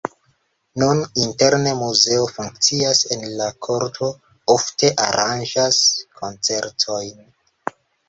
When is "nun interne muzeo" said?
0.83-2.23